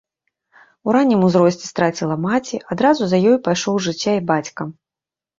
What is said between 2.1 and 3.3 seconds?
маці, адразу за